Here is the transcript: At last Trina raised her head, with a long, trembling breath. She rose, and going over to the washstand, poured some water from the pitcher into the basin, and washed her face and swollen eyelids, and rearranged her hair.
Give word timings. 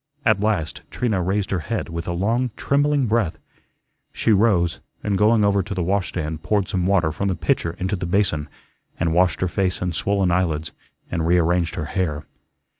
At 0.25 0.39
last 0.39 0.81
Trina 0.89 1.21
raised 1.21 1.51
her 1.51 1.59
head, 1.59 1.87
with 1.89 2.07
a 2.07 2.11
long, 2.11 2.49
trembling 2.57 3.05
breath. 3.05 3.37
She 4.11 4.31
rose, 4.31 4.79
and 5.03 5.15
going 5.15 5.45
over 5.45 5.61
to 5.61 5.75
the 5.75 5.83
washstand, 5.83 6.41
poured 6.41 6.67
some 6.69 6.87
water 6.87 7.11
from 7.11 7.27
the 7.27 7.35
pitcher 7.35 7.75
into 7.77 7.95
the 7.95 8.07
basin, 8.07 8.49
and 8.99 9.13
washed 9.13 9.41
her 9.41 9.47
face 9.47 9.79
and 9.79 9.93
swollen 9.93 10.31
eyelids, 10.31 10.71
and 11.11 11.27
rearranged 11.27 11.75
her 11.75 11.85
hair. 11.85 12.25